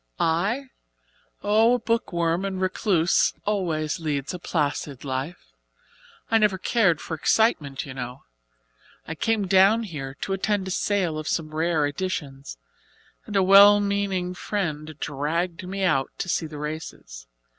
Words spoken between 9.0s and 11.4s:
I came down here to attend a sale of